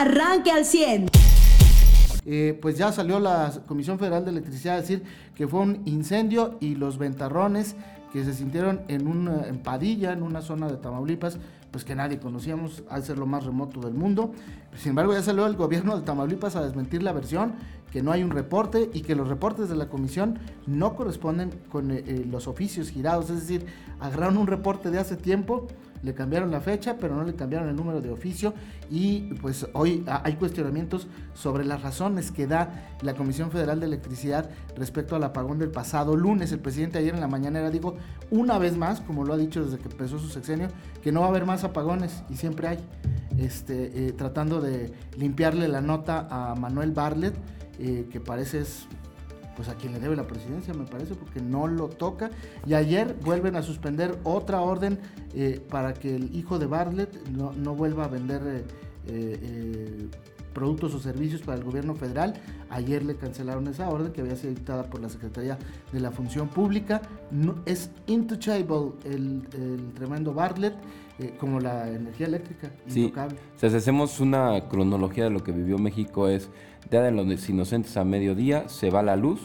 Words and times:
arranque 0.00 0.50
al 0.50 0.64
100. 0.64 1.06
Eh, 2.28 2.58
pues 2.60 2.76
ya 2.76 2.92
salió 2.92 3.20
la 3.20 3.52
Comisión 3.66 3.98
Federal 3.98 4.24
de 4.24 4.30
Electricidad 4.32 4.76
a 4.76 4.80
decir 4.80 5.04
que 5.34 5.46
fue 5.46 5.60
un 5.60 5.82
incendio 5.84 6.56
y 6.60 6.74
los 6.74 6.98
ventarrones 6.98 7.76
que 8.12 8.24
se 8.24 8.34
sintieron 8.34 8.82
en 8.88 9.06
una 9.06 9.46
en 9.46 9.58
Padilla, 9.58 10.12
en 10.12 10.22
una 10.22 10.42
zona 10.42 10.68
de 10.68 10.76
Tamaulipas, 10.76 11.38
pues 11.70 11.84
que 11.84 11.94
nadie 11.94 12.18
conocíamos, 12.18 12.82
al 12.88 13.04
ser 13.04 13.18
lo 13.18 13.26
más 13.26 13.44
remoto 13.44 13.80
del 13.80 13.94
mundo. 13.94 14.32
Sin 14.76 14.90
embargo, 14.90 15.12
ya 15.12 15.22
salió 15.22 15.46
el 15.46 15.56
gobierno 15.56 15.96
de 15.96 16.02
Tamaulipas 16.02 16.56
a 16.56 16.64
desmentir 16.64 17.02
la 17.02 17.12
versión, 17.12 17.54
que 17.92 18.02
no 18.02 18.12
hay 18.12 18.22
un 18.22 18.30
reporte 18.30 18.90
y 18.92 19.02
que 19.02 19.14
los 19.14 19.28
reportes 19.28 19.68
de 19.68 19.76
la 19.76 19.88
comisión 19.88 20.38
no 20.66 20.96
corresponden 20.96 21.50
con 21.70 21.90
eh, 21.90 22.02
eh, 22.06 22.26
los 22.28 22.48
oficios 22.48 22.90
girados, 22.90 23.30
es 23.30 23.40
decir, 23.40 23.66
agarraron 24.00 24.36
un 24.38 24.46
reporte 24.46 24.90
de 24.90 24.98
hace 24.98 25.16
tiempo 25.16 25.68
le 26.02 26.14
cambiaron 26.14 26.50
la 26.50 26.60
fecha, 26.60 26.96
pero 26.98 27.14
no 27.14 27.24
le 27.24 27.34
cambiaron 27.34 27.68
el 27.68 27.76
número 27.76 28.00
de 28.00 28.10
oficio 28.10 28.54
y 28.90 29.34
pues 29.34 29.66
hoy 29.72 30.04
hay 30.06 30.34
cuestionamientos 30.34 31.06
sobre 31.34 31.64
las 31.64 31.82
razones 31.82 32.30
que 32.30 32.46
da 32.46 32.96
la 33.02 33.14
Comisión 33.14 33.50
Federal 33.50 33.80
de 33.80 33.86
Electricidad 33.86 34.50
respecto 34.76 35.16
al 35.16 35.24
apagón 35.24 35.58
del 35.58 35.70
pasado 35.70 36.16
lunes. 36.16 36.52
El 36.52 36.60
presidente 36.60 36.98
ayer 36.98 37.14
en 37.14 37.20
la 37.20 37.28
mañanera 37.28 37.70
dijo 37.70 37.96
una 38.30 38.58
vez 38.58 38.76
más, 38.76 39.00
como 39.00 39.24
lo 39.24 39.34
ha 39.34 39.36
dicho 39.36 39.64
desde 39.64 39.78
que 39.78 39.88
empezó 39.88 40.18
su 40.18 40.28
sexenio, 40.28 40.68
que 41.02 41.12
no 41.12 41.20
va 41.20 41.26
a 41.26 41.30
haber 41.30 41.46
más 41.46 41.64
apagones 41.64 42.22
y 42.28 42.36
siempre 42.36 42.68
hay, 42.68 42.78
este, 43.38 44.08
eh, 44.08 44.12
tratando 44.12 44.60
de 44.60 44.92
limpiarle 45.16 45.68
la 45.68 45.80
nota 45.80 46.26
a 46.30 46.54
Manuel 46.54 46.92
Barlet, 46.92 47.34
eh, 47.78 48.06
que 48.10 48.20
parece 48.20 48.60
es 48.60 48.86
pues 49.56 49.68
a 49.68 49.74
quien 49.74 49.94
le 49.94 49.98
debe 49.98 50.14
la 50.14 50.26
presidencia, 50.26 50.74
me 50.74 50.84
parece, 50.84 51.14
porque 51.14 51.40
no 51.40 51.66
lo 51.66 51.88
toca. 51.88 52.30
Y 52.66 52.74
ayer 52.74 53.16
vuelven 53.24 53.56
a 53.56 53.62
suspender 53.62 54.18
otra 54.22 54.60
orden 54.60 54.98
eh, 55.34 55.60
para 55.70 55.94
que 55.94 56.14
el 56.14 56.36
hijo 56.36 56.58
de 56.58 56.66
Bartlett 56.66 57.26
no, 57.28 57.74
vuelva 57.74 58.04
a 58.04 58.08
vender 58.08 58.42
eh, 58.44 58.64
eh, 59.08 60.08
productos 60.56 60.94
o 60.94 60.98
servicios 60.98 61.42
para 61.42 61.58
el 61.58 61.64
gobierno 61.64 61.94
federal. 61.94 62.32
Ayer 62.70 63.04
le 63.04 63.16
cancelaron 63.16 63.68
esa 63.68 63.90
orden 63.90 64.10
que 64.10 64.22
había 64.22 64.36
sido 64.36 64.54
dictada 64.54 64.84
por 64.84 65.02
la 65.02 65.10
Secretaría 65.10 65.58
de 65.92 66.00
la 66.00 66.10
Función 66.10 66.48
Pública. 66.48 67.02
No, 67.30 67.56
es 67.66 67.90
intouchable 68.06 68.92
el, 69.04 69.46
el 69.52 69.92
tremendo 69.94 70.32
Bartlett. 70.32 70.74
como 71.38 71.60
la 71.60 71.90
energía 71.90 72.26
eléctrica. 72.26 72.70
Sí. 72.86 73.12
O 73.14 73.58
sea, 73.60 73.68
si 73.68 73.76
hacemos 73.76 74.18
una 74.18 74.66
cronología 74.70 75.24
de 75.24 75.30
lo 75.30 75.44
que 75.44 75.52
vivió 75.52 75.76
México 75.76 76.26
es 76.28 76.48
Día 76.90 77.02
de 77.02 77.10
los 77.10 77.48
Inocentes 77.50 77.94
a 77.98 78.04
mediodía, 78.04 78.68
se 78.70 78.88
va 78.90 79.02
la 79.02 79.16
luz, 79.16 79.40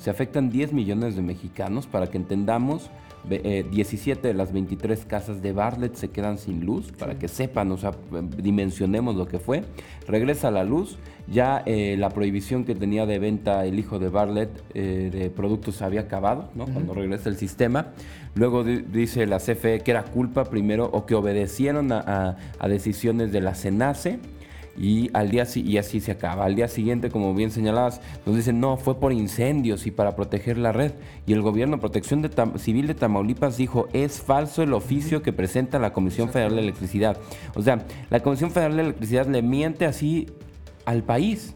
se 0.00 0.10
afectan 0.10 0.50
10 0.50 0.72
millones 0.72 1.14
de 1.14 1.22
mexicanos, 1.22 1.86
para 1.86 2.08
que 2.08 2.16
entendamos, 2.16 2.90
17 3.28 4.20
eh, 4.20 4.32
de 4.32 4.34
las 4.34 4.52
23 4.52 5.04
casas 5.04 5.42
de 5.42 5.52
Bartlett 5.52 5.94
se 5.94 6.08
quedan 6.08 6.38
sin 6.38 6.64
luz, 6.64 6.92
para 6.92 7.18
que 7.18 7.28
sepan, 7.28 7.70
o 7.72 7.76
sea, 7.76 7.92
dimensionemos 8.36 9.16
lo 9.16 9.26
que 9.26 9.38
fue. 9.38 9.64
Regresa 10.06 10.50
la 10.50 10.64
luz, 10.64 10.98
ya 11.26 11.62
eh, 11.66 11.96
la 11.98 12.10
prohibición 12.10 12.64
que 12.64 12.74
tenía 12.74 13.06
de 13.06 13.18
venta 13.18 13.64
el 13.66 13.78
hijo 13.78 13.98
de 13.98 14.08
Bartlett 14.08 14.50
eh, 14.74 15.10
de 15.12 15.30
productos 15.30 15.82
había 15.82 16.02
acabado, 16.02 16.50
¿no? 16.54 16.66
Cuando 16.66 16.94
regresa 16.94 17.28
el 17.28 17.36
sistema. 17.36 17.88
Luego 18.34 18.64
dice 18.64 19.26
la 19.26 19.38
CFE 19.38 19.80
que 19.80 19.90
era 19.90 20.04
culpa 20.04 20.44
primero 20.44 20.86
o 20.86 21.06
que 21.06 21.14
obedecieron 21.14 21.92
a, 21.92 22.36
a 22.58 22.68
decisiones 22.68 23.32
de 23.32 23.40
la 23.40 23.54
CENACE 23.54 24.20
y 24.78 25.10
al 25.12 25.30
día 25.30 25.46
y 25.54 25.76
así 25.76 26.00
se 26.00 26.12
acaba. 26.12 26.44
Al 26.44 26.54
día 26.54 26.68
siguiente, 26.68 27.10
como 27.10 27.34
bien 27.34 27.50
señalabas, 27.50 28.00
nos 28.24 28.36
dicen, 28.36 28.60
no, 28.60 28.76
fue 28.76 29.00
por 29.00 29.12
incendios 29.12 29.86
y 29.86 29.90
para 29.90 30.14
proteger 30.14 30.56
la 30.56 30.72
red. 30.72 30.92
Y 31.26 31.32
el 31.32 31.42
gobierno 31.42 31.80
Protección 31.80 32.22
de 32.22 32.30
Civil 32.58 32.86
de 32.86 32.94
Tamaulipas 32.94 33.56
dijo, 33.56 33.88
es 33.92 34.20
falso 34.20 34.62
el 34.62 34.72
oficio 34.72 35.22
que 35.22 35.32
presenta 35.32 35.78
la 35.78 35.92
Comisión 35.92 36.28
Federal 36.28 36.54
de 36.54 36.62
Electricidad. 36.62 37.18
O 37.54 37.62
sea, 37.62 37.84
la 38.10 38.20
Comisión 38.20 38.50
Federal 38.50 38.76
de 38.76 38.82
Electricidad 38.82 39.26
le 39.26 39.42
miente 39.42 39.84
así 39.84 40.28
al 40.88 41.02
país, 41.02 41.54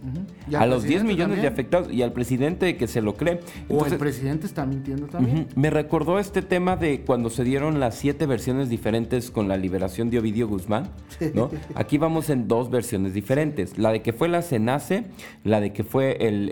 a 0.54 0.66
los 0.66 0.82
10 0.82 1.04
millones 1.04 1.40
de 1.40 1.48
afectados 1.48 1.90
y 1.90 2.02
al 2.02 2.12
presidente 2.12 2.76
que 2.76 2.86
se 2.86 3.00
lo 3.00 3.14
cree. 3.14 3.40
o 3.70 3.86
el 3.86 3.96
presidente 3.96 4.44
está 4.44 4.66
mintiendo 4.66 5.06
también. 5.06 5.48
Me 5.56 5.70
recordó 5.70 6.18
este 6.18 6.42
tema 6.42 6.76
de 6.76 7.00
cuando 7.00 7.30
se 7.30 7.42
dieron 7.42 7.80
las 7.80 7.94
siete 7.94 8.26
versiones 8.26 8.68
diferentes 8.68 9.30
con 9.30 9.48
la 9.48 9.56
liberación 9.56 10.10
de 10.10 10.18
Ovidio 10.18 10.48
Guzmán. 10.48 10.90
¿no? 11.32 11.48
Aquí 11.74 11.96
vamos 11.96 12.28
en 12.28 12.46
dos 12.46 12.70
versiones 12.70 13.14
diferentes. 13.14 13.78
La 13.78 13.90
de 13.90 14.02
que 14.02 14.12
fue 14.12 14.28
la 14.28 14.42
CENACE, 14.42 15.04
la 15.44 15.62
de 15.62 15.72
que 15.72 15.82
fue 15.82 16.18
el, 16.20 16.50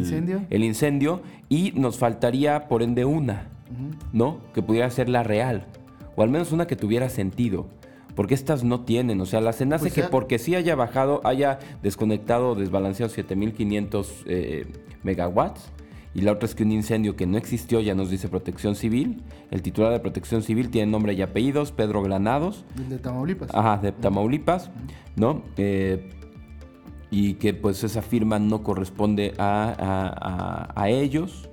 ¿Incendio? 0.00 0.42
el 0.50 0.62
incendio 0.62 1.22
y 1.48 1.72
nos 1.74 1.96
faltaría 1.96 2.68
por 2.68 2.82
ende 2.82 3.06
una, 3.06 3.48
¿no? 4.12 4.40
Que 4.52 4.60
pudiera 4.60 4.90
ser 4.90 5.08
la 5.08 5.22
real, 5.22 5.64
o 6.16 6.22
al 6.22 6.28
menos 6.28 6.52
una 6.52 6.66
que 6.66 6.76
tuviera 6.76 7.08
sentido 7.08 7.66
porque 8.14 8.34
estas 8.34 8.64
no 8.64 8.80
tienen, 8.84 9.20
o 9.20 9.26
sea, 9.26 9.40
la 9.40 9.52
CENACE 9.52 9.84
pues 9.84 9.94
que 9.94 10.02
porque 10.04 10.38
sí 10.38 10.54
haya 10.54 10.74
bajado, 10.74 11.20
haya 11.24 11.58
desconectado 11.82 12.50
o 12.50 12.54
desbalanceado 12.54 13.10
7500 13.10 14.24
eh, 14.26 14.66
megawatts, 15.02 15.70
y 16.12 16.22
la 16.22 16.32
otra 16.32 16.46
es 16.46 16.54
que 16.54 16.64
un 16.64 16.72
incendio 16.72 17.14
que 17.14 17.26
no 17.26 17.38
existió, 17.38 17.80
ya 17.80 17.94
nos 17.94 18.10
dice 18.10 18.28
Protección 18.28 18.74
Civil. 18.74 19.22
El 19.50 19.62
titular 19.62 19.92
de 19.92 20.00
Protección 20.00 20.42
Civil 20.42 20.70
tiene 20.70 20.90
nombre 20.90 21.12
y 21.12 21.22
apellidos, 21.22 21.70
Pedro 21.70 22.02
Granados. 22.02 22.64
de 22.74 22.98
Tamaulipas. 22.98 23.50
Ajá, 23.54 23.76
de 23.76 23.92
Tamaulipas, 23.92 24.70
¿no? 25.14 25.42
Eh, 25.56 26.10
y 27.12 27.34
que 27.34 27.54
pues 27.54 27.84
esa 27.84 28.02
firma 28.02 28.40
no 28.40 28.64
corresponde 28.64 29.34
a, 29.38 30.72
a 30.74 30.88
ellos. 30.88 31.49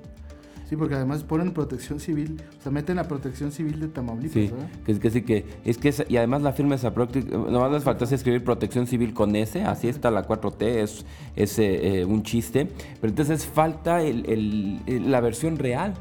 Sí, 0.68 0.76
porque 0.76 0.96
además 0.96 1.24
ponen 1.24 1.54
protección 1.54 2.02
civil, 2.02 2.42
o 2.60 2.62
sea, 2.62 2.74
meten 2.74 3.00
a 3.00 3.06
protección 3.06 3.54
civil 3.54 3.80
de 3.80 3.88
Tamaulipas, 3.88 4.34
sí, 4.34 4.52
Que 4.86 4.92
es 4.92 5.00
que 5.00 5.10
sí, 5.12 5.22
que 5.22 5.46
es 5.64 5.78
que 5.78 5.94
y 6.10 6.18
además 6.18 6.42
la 6.42 6.52
firma 6.52 6.76
esa 6.76 6.90
nomás 6.92 7.72
les 7.72 7.84
faltase 7.84 8.16
escribir 8.16 8.44
protección 8.44 8.86
civil 8.86 9.14
con 9.14 9.34
S, 9.38 9.62
así 9.64 9.88
está 9.88 10.12
la 10.12 10.28
4T, 10.28 10.64
es, 10.64 11.06
es 11.38 11.58
eh, 11.60 12.04
un 12.06 12.22
chiste, 12.24 12.68
pero 13.00 13.10
entonces 13.10 13.46
falta 13.46 14.02
el, 14.04 14.82
la 15.10 15.22
versión 15.22 15.58
real. 15.58 15.94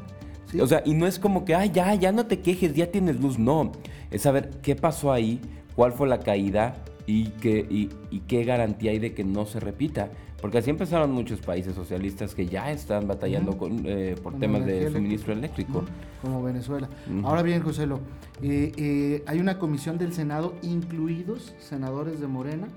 O 0.61 0.67
sea, 0.67 0.81
y 0.85 0.93
no 0.95 1.07
es 1.07 1.17
como 1.17 1.45
que, 1.45 1.55
ay, 1.55 1.71
ya, 1.73 1.93
ya 1.95 2.11
no 2.11 2.25
te 2.25 2.39
quejes, 2.39 2.73
ya 2.73 2.91
tienes 2.91 3.19
luz, 3.19 3.37
no. 3.37 3.71
Es 4.11 4.23
saber 4.23 4.49
qué 4.61 4.75
pasó 4.75 5.11
ahí, 5.11 5.41
cuál 5.75 5.93
fue 5.93 6.07
la 6.07 6.19
caída 6.19 6.75
y, 7.05 7.29
qué, 7.41 7.65
y, 7.69 7.89
y 8.11 8.19
qué 8.21 8.43
garantía 8.43 8.91
hay 8.91 8.99
de 8.99 9.13
que 9.13 9.23
no 9.23 9.45
se 9.45 9.59
repita. 9.59 10.09
Porque 10.41 10.59
así 10.59 10.69
empezaron 10.69 11.11
muchos 11.11 11.39
países 11.39 11.73
socialistas 11.73 12.35
que 12.35 12.45
ya 12.45 12.71
están 12.71 13.07
batallando 13.07 13.57
con, 13.57 13.81
eh, 13.85 14.15
por 14.21 14.37
temas 14.37 14.65
de 14.65 14.91
suministro 14.91 15.33
eléctrico. 15.33 15.83
Como 16.21 16.43
Venezuela. 16.43 16.87
Ahora 17.23 17.41
bien, 17.41 17.63
José 17.63 17.87
Lo, 17.87 17.97
eh, 18.43 18.71
eh, 18.77 19.23
hay 19.25 19.39
una 19.39 19.57
comisión 19.57 19.97
del 19.97 20.13
Senado, 20.13 20.53
incluidos 20.61 21.55
senadores 21.59 22.19
de 22.19 22.27
Morena, 22.27 22.67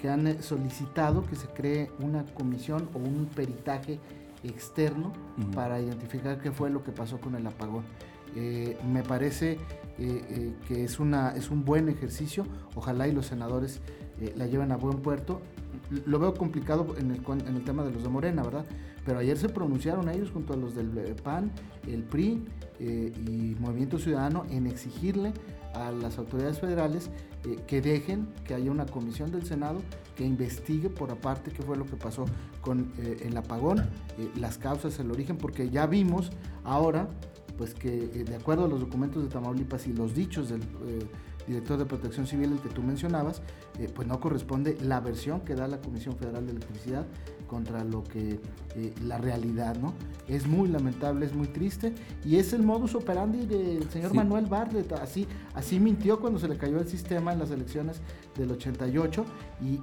que 0.00 0.08
han 0.08 0.42
solicitado 0.42 1.24
que 1.26 1.36
se 1.36 1.48
cree 1.48 1.90
una 2.00 2.24
comisión 2.24 2.88
o 2.94 2.98
un 2.98 3.26
peritaje 3.26 4.00
externo 4.42 5.12
para 5.54 5.80
identificar 5.80 6.40
qué 6.40 6.50
fue 6.50 6.70
lo 6.70 6.82
que 6.82 6.92
pasó 6.92 7.20
con 7.20 7.36
el 7.36 7.46
apagón. 7.46 7.84
me 8.34 9.02
parece 9.02 9.58
que 10.66 10.82
es, 10.82 10.98
una, 10.98 11.36
es 11.36 11.50
un 11.50 11.64
buen 11.64 11.88
ejercicio, 11.88 12.46
ojalá 12.74 13.06
y 13.06 13.12
los 13.12 13.26
senadores 13.26 13.80
la 14.34 14.46
lleven 14.46 14.72
a 14.72 14.76
buen 14.76 14.98
puerto 14.98 15.40
lo 16.06 16.18
veo 16.18 16.34
complicado 16.34 16.94
en 16.98 17.10
el, 17.10 17.64
tema 17.64 17.84
de 17.84 17.92
los 17.92 18.02
de 18.02 18.08
Morena, 18.08 18.42
¿verdad? 18.42 18.64
Pero 19.04 19.18
ayer 19.18 19.36
se 19.36 19.48
pronunciaron 19.48 20.08
ellos 20.08 20.30
junto 20.30 20.52
a 20.52 20.56
los 20.56 20.74
del 20.74 20.96
eh, 20.98 21.14
PAN, 21.22 21.50
el 21.86 22.02
PRI 22.04 22.44
eh, 22.78 23.12
y 23.26 23.56
Movimiento 23.60 23.98
Ciudadano 23.98 24.44
en 24.50 24.66
exigirle 24.66 25.32
a 25.74 25.90
las 25.90 26.18
autoridades 26.18 26.60
federales 26.60 27.10
eh, 27.44 27.56
que 27.66 27.80
dejen 27.80 28.28
que 28.44 28.54
haya 28.54 28.70
una 28.70 28.86
comisión 28.86 29.30
del 29.30 29.44
Senado 29.44 29.80
que 30.16 30.24
investigue 30.24 30.88
por 30.90 31.10
aparte 31.10 31.50
qué 31.50 31.62
fue 31.62 31.76
lo 31.76 31.86
que 31.86 31.96
pasó 31.96 32.26
con 32.60 32.92
el 32.98 33.36
apagón, 33.36 33.88
las 34.36 34.58
causas, 34.58 34.98
el 35.00 35.10
origen, 35.10 35.36
porque 35.36 35.70
ya 35.70 35.86
vimos 35.86 36.30
ahora 36.62 37.08
pues 37.56 37.74
que 37.74 37.90
de 37.90 38.36
acuerdo 38.36 38.66
a 38.66 38.68
los 38.68 38.80
documentos 38.80 39.22
de 39.22 39.30
Tamaulipas 39.30 39.86
y 39.86 39.92
los 39.94 40.14
dichos 40.14 40.50
del 40.50 40.60
director 41.46 41.78
de 41.78 41.86
Protección 41.86 42.26
Civil, 42.26 42.52
el 42.52 42.60
que 42.60 42.68
tú 42.68 42.82
mencionabas, 42.82 43.42
eh, 43.78 43.88
pues 43.92 44.06
no 44.08 44.20
corresponde 44.20 44.76
la 44.82 45.00
versión 45.00 45.40
que 45.40 45.54
da 45.54 45.68
la 45.68 45.80
Comisión 45.80 46.16
Federal 46.16 46.46
de 46.46 46.52
Electricidad 46.52 47.06
contra 47.46 47.84
lo 47.84 48.02
que 48.04 48.40
eh, 48.76 48.94
la 49.04 49.18
realidad, 49.18 49.76
¿no? 49.76 49.92
Es 50.26 50.46
muy 50.46 50.68
lamentable, 50.68 51.26
es 51.26 51.34
muy 51.34 51.48
triste 51.48 51.92
y 52.24 52.36
es 52.36 52.54
el 52.54 52.62
modus 52.62 52.94
operandi 52.94 53.44
del 53.44 53.90
señor 53.90 54.14
Manuel 54.14 54.46
Bartlett, 54.46 54.92
así, 54.92 55.26
así 55.54 55.78
mintió 55.78 56.18
cuando 56.18 56.38
se 56.38 56.48
le 56.48 56.56
cayó 56.56 56.78
el 56.78 56.88
sistema 56.88 57.32
en 57.32 57.38
las 57.38 57.50
elecciones 57.50 58.00
del 58.36 58.50
88 58.50 59.24
y, 59.60 59.80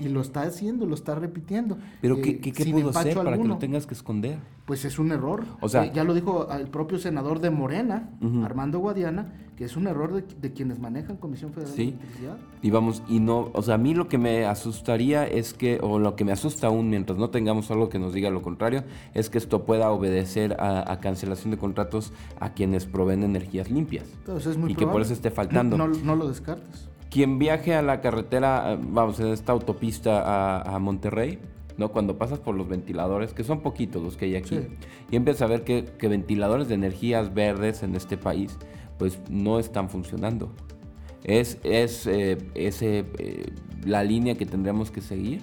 y, 0.00 0.08
lo 0.08 0.20
está 0.20 0.42
haciendo, 0.42 0.86
lo 0.86 0.94
está 0.94 1.14
repitiendo. 1.14 1.78
Pero 2.00 2.16
¿qué, 2.20 2.30
eh, 2.30 2.40
qué, 2.40 2.52
pudo 2.66 2.90
hacer 2.90 3.14
para 3.14 3.36
que 3.36 3.44
lo 3.44 3.58
tengas 3.58 3.86
que 3.86 3.94
esconder? 3.94 4.38
Pues 4.66 4.84
es 4.84 4.98
un 4.98 5.12
error. 5.12 5.44
O 5.60 5.68
sea, 5.68 5.90
ya 5.92 6.04
lo 6.04 6.14
dijo 6.14 6.48
el 6.52 6.68
propio 6.68 6.98
senador 6.98 7.40
de 7.40 7.50
Morena, 7.50 8.10
Armando 8.44 8.78
Guadiana, 8.78 9.32
que 9.56 9.64
es 9.64 9.76
un 9.76 9.86
error 9.86 10.22
de, 10.22 10.52
quienes 10.52 10.78
manejan 10.78 11.16
Comisión 11.16 11.52
Federal 11.52 11.74
de 11.74 11.82
Electricidad. 11.82 12.36
Y 12.62 12.70
vamos, 12.70 13.02
y 13.08 13.18
no, 13.18 13.50
o 13.54 13.62
sea, 13.62 13.74
a 13.74 13.78
mí 13.78 13.94
lo 13.94 14.08
que 14.08 14.18
me 14.18 14.44
asustaría 14.44 15.26
es 15.26 15.54
que, 15.54 15.80
o 15.82 15.98
lo 15.98 16.14
que 16.14 16.24
me 16.24 16.32
asusta 16.32 16.68
aún 16.68 16.90
mientras 16.90 17.18
no 17.18 17.30
tengamos 17.30 17.70
algo 17.70 17.88
que 17.88 17.98
nos 17.98 18.12
diga 18.12 18.30
lo 18.30 18.42
contrario, 18.42 18.84
es 19.14 19.30
que 19.30 19.38
esto 19.38 19.64
pueda 19.64 19.90
obedecer 19.90 20.56
a, 20.60 21.00
cancelación 21.00 21.50
de 21.50 21.58
contratos 21.58 22.12
a 22.38 22.52
quienes 22.52 22.84
proveen 22.84 23.22
energías 23.22 23.70
limpias. 23.70 24.06
Entonces 24.18 24.52
es 24.52 24.58
muy 24.58 24.72
y 24.72 24.74
que 24.74 24.86
por 24.86 25.00
eso 25.00 25.12
esté 25.12 25.30
faltando. 25.30 25.76
No, 25.78 25.88
no 25.88 26.14
lo 26.14 26.28
descartes. 26.28 26.88
Quien 27.10 27.38
viaje 27.38 27.74
a 27.74 27.82
la 27.82 28.00
carretera, 28.00 28.72
eh, 28.72 28.78
vamos, 28.80 29.20
en 29.20 29.28
esta 29.28 29.52
autopista 29.52 30.20
a, 30.20 30.74
a 30.74 30.78
Monterrey, 30.78 31.38
¿no? 31.76 31.90
Cuando 31.90 32.18
pasas 32.18 32.38
por 32.38 32.54
los 32.54 32.68
ventiladores, 32.68 33.32
que 33.32 33.44
son 33.44 33.60
poquitos 33.60 34.02
los 34.02 34.16
que 34.16 34.26
hay 34.26 34.36
aquí, 34.36 34.56
Sí. 34.56 34.66
y 35.10 35.16
empiezas 35.16 35.42
a 35.42 35.46
ver 35.46 35.64
que, 35.64 35.84
que 35.84 36.08
ventiladores 36.08 36.68
de 36.68 36.74
energías 36.74 37.32
verdes 37.34 37.82
en 37.82 37.94
este 37.94 38.16
país, 38.16 38.56
pues 38.98 39.18
no 39.30 39.58
están 39.58 39.88
funcionando. 39.88 40.50
Es, 41.24 41.58
es 41.62 42.06
eh, 42.06 42.38
ese, 42.54 43.04
eh, 43.18 43.52
la 43.84 44.02
línea 44.02 44.34
que 44.34 44.46
tendríamos 44.46 44.90
que 44.90 45.00
seguir. 45.00 45.42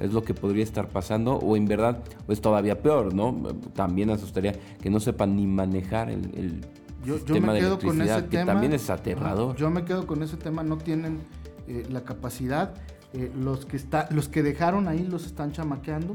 Es 0.00 0.12
lo 0.12 0.24
que 0.24 0.34
podría 0.34 0.64
estar 0.64 0.88
pasando, 0.88 1.36
o 1.36 1.56
en 1.56 1.66
verdad, 1.66 2.02
o 2.26 2.32
es 2.32 2.40
todavía 2.40 2.82
peor, 2.82 3.14
¿no? 3.14 3.32
También 3.74 4.10
asustaría 4.10 4.52
que 4.82 4.90
no 4.90 4.98
sepan 4.98 5.36
ni 5.36 5.46
manejar 5.46 6.10
el, 6.10 6.24
el 6.34 6.60
Yo, 7.04 7.24
yo 7.24 7.40
me 7.40 7.58
quedo 7.58 7.78
con 7.78 8.00
ese 8.00 8.22
que 8.24 8.28
tema. 8.38 8.52
también 8.52 8.72
es 8.72 8.88
aterrador. 8.90 9.56
Yo 9.56 9.70
me 9.70 9.84
quedo 9.84 10.06
con 10.06 10.22
ese 10.22 10.36
tema. 10.36 10.62
No 10.62 10.78
tienen 10.78 11.20
eh, 11.68 11.86
la 11.90 12.02
capacidad. 12.04 12.74
eh, 13.12 13.30
los 13.38 13.64
que 13.64 13.76
está, 13.76 14.08
los 14.10 14.28
que 14.28 14.42
dejaron 14.42 14.88
ahí 14.88 15.06
los 15.06 15.24
están 15.26 15.52
chamaqueando 15.52 16.14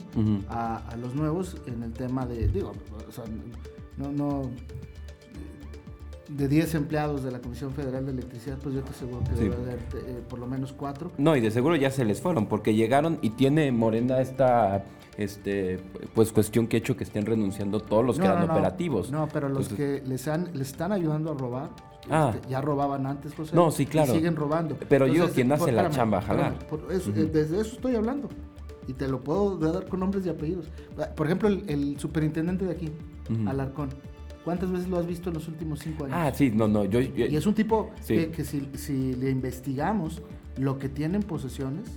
a, 0.50 0.77
a 0.89 0.97
los 0.97 1.15
nuevos 1.15 1.56
en 1.65 1.81
el 1.83 1.94
tema 1.94 2.25
de, 2.25 2.47
digo, 2.50 2.74
o 3.07 3.12
sea, 3.12 3.24
no, 3.97 4.12
no, 4.12 4.50
de 6.29 6.47
10 6.47 6.75
empleados 6.75 7.23
de 7.23 7.31
la 7.31 7.39
Comisión 7.39 7.73
Federal 7.73 8.05
de 8.05 8.11
Electricidad, 8.11 8.57
pues 8.61 8.75
yo 8.75 8.81
te 8.81 8.91
aseguro 8.91 9.23
que 9.23 9.31
Sí. 9.35 9.43
debe 9.43 9.55
haber 9.55 9.79
eh, 9.95 10.21
por 10.29 10.37
lo 10.39 10.45
menos 10.47 10.73
cuatro. 10.73 11.11
No, 11.17 11.35
y 11.35 11.41
de 11.41 11.49
seguro 11.51 11.75
ya 11.75 11.89
se 11.91 12.05
les 12.05 12.21
fueron, 12.21 12.45
porque 12.45 12.75
llegaron 12.75 13.17
y 13.21 13.31
tiene 13.31 13.71
Morena 13.71 14.21
esta 14.21 14.85
este, 15.17 15.79
pues 16.13 16.31
cuestión 16.31 16.67
que 16.67 16.77
ha 16.77 16.79
hecho 16.79 16.95
que 16.95 17.03
estén 17.03 17.25
renunciando 17.25 17.79
todos 17.81 18.05
los 18.05 18.17
que 18.19 18.25
eran 18.25 18.47
no, 18.47 18.53
operativos. 18.53 19.11
No, 19.11 19.27
pero 19.33 19.49
los 19.49 19.69
Entonces- 19.71 20.01
que 20.01 20.07
les, 20.07 20.27
han, 20.29 20.49
les 20.53 20.69
están 20.69 20.91
ayudando 20.93 21.31
a 21.31 21.33
robar, 21.33 21.71
Ah. 22.09 22.31
este, 22.33 22.47
ya 22.49 22.61
robaban 22.61 23.05
antes, 23.05 23.33
José. 23.35 23.53
No, 23.55 23.69
sí, 23.71 23.85
claro. 23.85 24.13
Y 24.13 24.17
siguen 24.17 24.35
robando. 24.35 24.77
Pero 24.87 25.07
yo, 25.07 25.29
quien 25.31 25.51
hace 25.51 25.71
la 25.71 25.89
chamba, 25.89 26.21
jalar. 26.21 26.53
espérame, 26.53 26.69
por 26.83 26.91
eso- 26.93 27.11
desde 27.11 27.59
eso 27.59 27.75
estoy 27.75 27.95
hablando. 27.95 28.29
Y 28.87 28.93
te 28.93 29.07
lo 29.07 29.19
puedo 29.21 29.57
dar 29.57 29.87
con 29.87 29.99
nombres 29.99 30.25
y 30.25 30.29
apellidos. 30.29 30.69
Por 31.15 31.25
ejemplo, 31.27 31.49
el, 31.49 31.63
el 31.69 31.99
superintendente 31.99 32.65
de 32.65 32.71
aquí. 32.71 32.89
Alarcón. 33.45 33.89
¿Cuántas 34.50 34.72
veces 34.72 34.88
lo 34.88 34.98
has 34.98 35.06
visto 35.06 35.30
en 35.30 35.36
los 35.36 35.48
últimos 35.48 35.78
cinco 35.80 36.06
años? 36.06 36.18
Ah, 36.19 36.31
sí, 36.34 36.50
no, 36.51 36.68
no, 36.68 36.84
yo... 36.84 37.00
yo- 37.01 37.28
Y 37.28 37.36
es 37.36 37.46
un 37.46 37.54
tipo 37.54 37.92
Sí. 38.01 38.16
que, 38.16 38.31
que 38.31 38.44
si, 38.44 38.68
si 38.74 39.13
le 39.13 39.30
investigamos 39.30 40.24
lo 40.57 40.80
que 40.80 40.90
tiene 40.90 41.18
en 41.18 41.22
posesiones, 41.22 41.88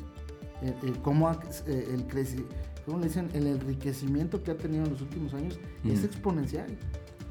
eh, 0.61 0.75
eh, 0.85 0.93
cómo 1.03 1.31
ha- 1.31 1.41
eh, 1.67 1.89
el 1.95 2.07
creci- 2.07 2.45
¿cómo 2.85 2.99
le 2.99 3.07
dicen? 3.07 3.31
El 3.33 3.47
enriquecimiento 3.47 4.43
que 4.43 4.51
ha 4.51 4.59
tenido 4.59 4.85
en 4.85 4.91
los 4.91 5.01
últimos 5.01 5.33
años 5.33 5.59
es 5.87 6.01
Ujú. 6.01 6.05
exponencial. 6.09 6.67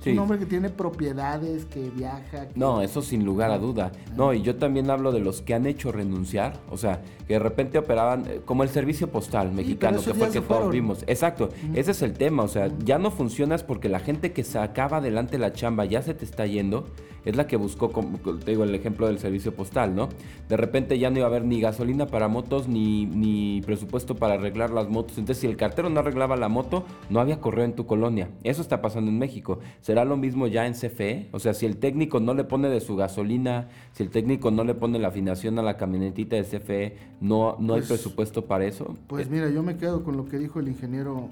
Sí. 0.01 0.11
un 0.11 0.19
hombre 0.19 0.39
que 0.39 0.45
tiene 0.47 0.69
propiedades, 0.69 1.65
que 1.65 1.89
viaja. 1.91 2.47
que- 2.47 2.59
No, 2.59 2.81
eso 2.81 3.01
sin 3.01 3.23
lugar 3.23 3.51
a 3.51 3.57
duda. 3.57 3.91
No, 4.15 4.33
y 4.33 4.41
yo 4.41 4.55
también 4.55 4.89
hablo 4.89 5.11
de 5.11 5.19
los 5.19 5.41
que 5.41 5.53
han 5.53 5.65
hecho 5.65 5.91
renunciar, 5.91 6.53
o 6.69 6.77
sea, 6.77 7.01
que 7.27 7.33
de 7.33 7.39
repente 7.39 7.77
operaban 7.77 8.25
eh, 8.27 8.41
como 8.43 8.63
el 8.63 8.69
servicio 8.69 9.09
postal 9.09 9.51
mexicano, 9.51 9.97
que 10.03 10.13
fue 10.13 10.27
el 10.27 10.33
que 10.33 10.41
todos 10.41 10.71
vimos. 10.71 11.03
Exacto, 11.07 11.49
ese 11.73 11.91
es 11.91 12.01
el 12.01 12.13
tema, 12.13 12.43
o 12.43 12.47
sea, 12.47 12.69
ya 12.83 12.97
no 12.97 13.11
funcionas 13.11 13.63
porque 13.63 13.89
la 13.89 13.99
gente 13.99 14.31
que 14.33 14.43
sacaba 14.43 14.97
adelante 14.97 15.37
la 15.37 15.53
chamba 15.53 15.85
ya 15.85 16.01
se 16.01 16.13
te 16.13 16.25
está 16.25 16.45
yendo, 16.45 16.87
es 17.23 17.35
la 17.35 17.45
que 17.45 17.55
buscó, 17.55 17.91
como 17.91 18.17
te 18.17 18.49
digo, 18.51 18.63
el 18.63 18.73
ejemplo 18.73 19.05
del 19.05 19.19
servicio 19.19 19.53
postal, 19.53 19.93
¿no? 19.95 20.09
De 20.49 20.57
repente 20.57 20.97
ya 20.97 21.11
no 21.11 21.17
iba 21.17 21.27
a 21.27 21.29
haber 21.29 21.45
ni 21.45 21.61
gasolina 21.61 22.07
para 22.07 22.27
motos, 22.27 22.67
ni, 22.67 23.05
ni 23.05 23.61
presupuesto 23.63 24.15
para 24.15 24.33
arreglar 24.33 24.71
las 24.71 24.89
motos. 24.89 25.19
Entonces, 25.19 25.37
si 25.39 25.45
el 25.45 25.55
cartero 25.55 25.89
no 25.91 25.99
arreglaba 25.99 26.35
la 26.35 26.49
moto, 26.49 26.83
no 27.11 27.19
había 27.19 27.39
correo 27.39 27.63
en 27.65 27.73
tu 27.73 27.85
colonia. 27.85 28.29
Eso 28.43 28.63
está 28.63 28.81
pasando 28.81 29.11
en 29.11 29.19
México. 29.19 29.59
¿Será 29.91 30.05
lo 30.05 30.15
mismo 30.15 30.47
ya 30.47 30.65
en 30.67 30.71
CFE? 30.73 31.27
O 31.33 31.39
sea, 31.39 31.53
si 31.53 31.65
el 31.65 31.75
técnico 31.75 32.21
no 32.21 32.33
le 32.33 32.45
pone 32.45 32.69
de 32.69 32.79
su 32.79 32.95
gasolina, 32.95 33.67
si 33.91 34.03
el 34.03 34.09
técnico 34.09 34.49
no 34.49 34.63
le 34.63 34.73
pone 34.73 34.97
la 34.99 35.09
afinación 35.09 35.59
a 35.59 35.63
la 35.63 35.75
camionetita 35.75 36.37
de 36.37 36.43
CFE, 36.45 36.95
no, 37.19 37.57
no 37.59 37.73
hay 37.73 37.81
Pues- 37.81 37.89
presupuesto 37.89 38.45
para 38.45 38.63
eso. 38.63 38.95
Pues 39.07 39.29
mira, 39.29 39.49
yo 39.49 39.63
me 39.63 39.75
quedo 39.75 40.05
con 40.05 40.15
lo 40.15 40.23
que 40.29 40.39
dijo 40.39 40.61
el 40.61 40.69
ingeniero 40.69 41.27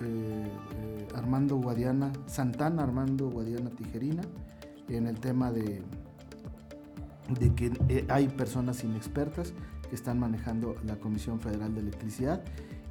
eh, 0.00 0.46
eh, 0.76 1.06
Armando 1.16 1.56
Guadiana, 1.56 2.12
Santana 2.26 2.84
Armando 2.84 3.28
Guadiana 3.30 3.70
Tijerina, 3.70 4.22
en 4.88 5.08
el 5.08 5.18
tema 5.18 5.50
de, 5.50 5.82
de 7.40 7.52
que 7.56 7.72
eh, 7.88 8.04
hay 8.08 8.28
personas 8.28 8.84
inexpertas 8.84 9.54
que 9.90 9.96
están 9.96 10.20
manejando 10.20 10.76
la 10.86 10.94
Comisión 11.00 11.40
Federal 11.40 11.74
de 11.74 11.80
Electricidad 11.80 12.44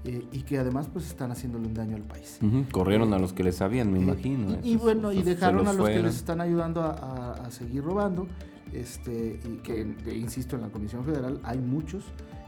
eh, 0.06 0.26
y 0.32 0.42
que 0.44 0.58
además 0.60 0.90
pues 0.92 1.06
están 1.08 1.32
haciéndole 1.32 1.68
un 1.68 1.74
daño 1.74 1.96
al 1.96 2.04
país. 2.04 2.40
Corrieron 2.72 3.14
a 3.14 3.20
los 3.20 3.34
que 3.34 3.44
le 3.44 3.52
sabían, 3.52 3.92
me 3.92 4.00
Eh, 4.00 4.02
imagino. 4.04 4.58
Y, 4.64 4.76
bueno, 4.76 5.12
y 5.12 5.22
dejaron 5.24 5.66
los 5.66 5.68
a 5.70 5.74
los 5.74 5.88
que 5.90 6.02
les 6.04 6.16
están 6.16 6.42
ayudando 6.42 6.82
a, 6.82 6.92
a- 6.92 7.32
a 7.48 7.52
seguir 7.52 7.84
robando. 7.84 8.28
Este, 8.74 9.40
y 9.46 9.58
que, 9.58 9.82
eh, 9.82 10.16
insisto, 10.18 10.56
en 10.56 10.64
la 10.64 10.70
Comisión 10.70 11.06
Federal 11.06 11.40
hay 11.44 11.60
muchos 11.60 12.04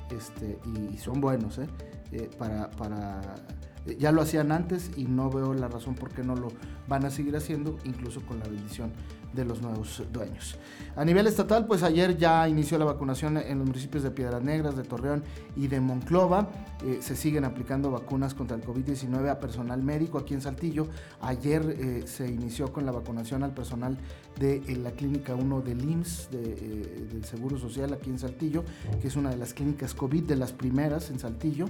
este, 0.09 0.57
y, 0.75 0.95
y 0.95 0.97
son 0.97 1.21
buenos. 1.21 1.59
¿eh? 1.59 1.67
Eh, 2.11 2.29
para, 2.37 2.69
para, 2.71 3.21
eh, 3.21 3.64
ya 3.97 4.11
lo 4.11 4.21
hacían 4.21 4.51
antes 4.51 4.91
y 4.97 5.05
no 5.05 5.29
veo 5.29 5.53
la 5.53 5.67
razón 5.67 5.95
por 5.95 6.09
qué 6.09 6.23
no 6.23 6.35
lo 6.35 6.49
van 6.87 7.05
a 7.05 7.09
seguir 7.09 7.35
haciendo, 7.35 7.77
incluso 7.83 8.21
con 8.21 8.39
la 8.39 8.45
bendición 8.45 8.91
de 9.35 9.45
los 9.45 9.61
nuevos 9.61 10.01
dueños. 10.11 10.57
A 10.95 11.03
nivel 11.03 11.27
estatal, 11.27 11.67
pues 11.67 11.83
ayer 11.83 12.17
ya 12.17 12.47
inició 12.47 12.77
la 12.77 12.85
vacunación 12.85 13.37
en 13.37 13.59
los 13.59 13.67
municipios 13.67 14.01
de 14.01 14.11
Piedras 14.11 14.41
Negras, 14.41 14.77
de 14.77 14.83
Torreón 14.83 15.23
y 15.55 15.67
de 15.67 15.81
Monclova. 15.81 16.49
Eh, 16.83 16.99
se 17.01 17.15
siguen 17.15 17.43
aplicando 17.43 17.91
vacunas 17.91 18.33
contra 18.33 18.55
el 18.55 18.63
COVID-19 18.63 19.29
a 19.29 19.39
personal 19.39 19.83
médico 19.83 20.17
aquí 20.17 20.33
en 20.33 20.41
Saltillo. 20.41 20.87
Ayer 21.21 21.75
eh, 21.77 22.03
se 22.07 22.27
inició 22.27 22.71
con 22.71 22.85
la 22.85 22.93
vacunación 22.93 23.43
al 23.43 23.53
personal 23.53 23.97
de 24.39 24.63
eh, 24.67 24.75
la 24.77 24.91
clínica 24.91 25.35
1 25.35 25.61
del 25.61 25.83
IMSS, 25.83 26.31
de, 26.31 26.55
del 27.11 27.25
Seguro 27.25 27.57
Social 27.57 27.93
aquí 27.93 28.09
en 28.09 28.19
Saltillo, 28.19 28.63
que 29.01 29.09
es 29.09 29.15
una 29.17 29.29
de 29.29 29.37
las 29.37 29.53
clínicas 29.53 29.93
COVID 29.93 30.23
de 30.23 30.37
las 30.37 30.53
primeras 30.53 31.09
en 31.09 31.19
Saltillo. 31.19 31.65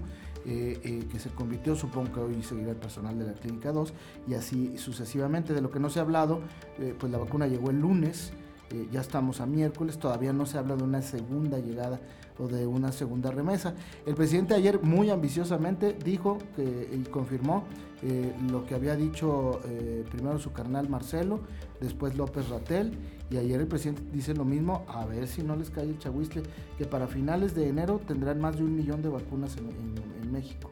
Eh, 0.48 0.80
eh, 0.84 1.08
que 1.12 1.18
se 1.18 1.30
convirtió, 1.30 1.76
supongo 1.76 2.14
que 2.14 2.20
hoy 2.20 2.44
seguirá 2.44 2.72
el 2.72 2.78
personal 2.78 3.18
de 3.18 3.26
la 3.26 3.34
Clínica 3.34 3.72
2 3.72 3.94
y 4.28 4.36
así 4.36 4.78
sucesivamente. 4.78 5.54
De 5.54 5.62
lo 5.62 5.72
que 5.72 5.80
no 5.80 5.90
se 5.90 6.00
ha 6.00 6.04
hablado, 6.04 6.42
eh, 6.78 6.94
pues 6.98 7.12
la 7.12 7.18
vacuna 7.18 7.48
llegó 7.48 7.72
el 7.72 7.80
lunes, 7.80 8.32
eh, 8.72 8.88
ya 8.92 9.02
estamos 9.02 9.42
a 9.42 9.46
miércoles, 9.46 9.98
todavía 9.98 10.34
no 10.34 10.46
se 10.46 10.58
habla 10.58 10.76
de 10.76 10.84
una 10.84 11.02
segunda 11.02 11.60
llegada 11.60 12.00
o 12.38 12.48
de 12.48 12.66
una 12.68 12.92
segunda 12.92 13.32
remesa. 13.32 13.74
El 14.06 14.16
presidente 14.16 14.54
ayer 14.54 14.82
muy 14.82 15.10
ambiciosamente 15.10 15.96
dijo 16.04 16.38
que, 16.56 16.90
y 16.94 17.10
confirmó 17.10 17.64
eh, 18.04 18.34
lo 18.52 18.66
que 18.66 18.76
había 18.76 18.96
dicho 18.96 19.62
eh, 19.66 20.04
primero 20.12 20.38
su 20.40 20.52
carnal 20.52 20.90
Marcelo, 20.90 21.40
después 21.80 22.16
López 22.18 22.50
Ratel, 22.50 22.92
y 23.32 23.38
ayer 23.38 23.60
el 23.62 23.68
presidente 23.68 24.04
dice 24.12 24.34
lo 24.34 24.46
mismo, 24.46 24.84
a 24.88 25.06
ver 25.06 25.28
si 25.28 25.42
no 25.44 25.56
les 25.56 25.70
cae 25.70 25.86
el 25.86 25.98
chahuistle, 25.98 26.44
que 26.78 26.86
para 26.86 27.08
finales 27.08 27.56
de 27.56 27.70
enero 27.70 28.02
tendrán 28.06 28.40
más 28.42 28.58
de 28.58 28.64
un 28.64 28.76
millón 28.76 29.02
de 29.02 29.10
vacunas 29.10 29.56
en, 29.58 29.66
en- 29.70 30.24
en 30.24 30.32
México. 30.32 30.70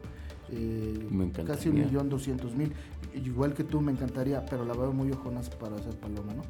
Me 1.10 1.24
casi 1.46 1.68
un 1.70 1.76
millón 1.86 2.08
doscientos 2.10 2.54
mil. 2.54 2.72
Igual 3.14 3.54
que 3.54 3.62
tú 3.64 3.80
me 3.80 3.92
encantaría, 3.92 4.44
pero 4.46 4.64
la 4.64 4.72
veo 4.74 4.92
muy 4.92 5.10
ojonas 5.12 5.48
para 5.50 5.76
hacer 5.76 5.94
paloma, 5.98 6.34
¿no? 6.34 6.42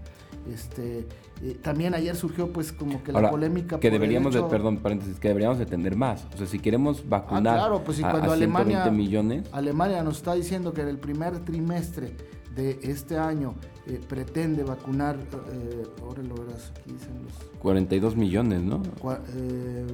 Este, 0.53 1.07
eh, 1.43 1.59
también 1.63 1.95
ayer 1.95 2.15
surgió 2.17 2.53
pues 2.53 2.73
como 2.73 3.03
que 3.03 3.13
la 3.13 3.31
polémica 3.31 3.79
que 3.81 3.91
deberíamos 3.91 4.35
hecho- 4.35 4.45
de, 4.45 4.51
perdón, 4.51 4.79
paréntesis, 4.79 5.19
que 5.19 5.29
deberíamos 5.29 5.59
de 5.59 5.67
tener 5.67 5.97
más. 5.97 6.27
O 6.35 6.37
sea, 6.39 6.47
si 6.47 6.59
queremos 6.59 7.09
vacunar 7.09 7.57
claro, 7.59 7.83
pues, 7.85 7.99
y 7.99 8.03
cuando 8.03 8.33
a 8.33 8.37
120 8.37 8.57
Alemania- 8.75 8.91
millones, 8.91 9.49
Alemania 9.53 10.03
nos 10.03 10.17
está 10.19 10.35
diciendo 10.35 10.73
que 10.73 10.83
en 10.83 10.89
el 10.89 10.99
primer 10.99 11.39
trimestre 11.41 12.17
de 12.55 12.79
este 12.83 13.19
año 13.19 13.55
eh, 13.87 14.01
pretende 14.09 14.65
vacunar, 14.65 15.17
eh, 15.53 15.83
ahora 16.03 16.23
lo 16.23 16.35
verás, 16.37 16.73
aquí 16.79 16.93
dicen 16.93 17.23
los 17.25 17.33
42 17.61 18.17
millones, 18.17 18.63
¿no? 18.63 18.83
cua- 19.03 19.21
eh, 19.37 19.87